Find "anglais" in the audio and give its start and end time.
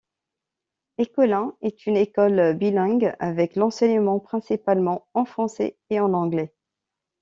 6.13-6.55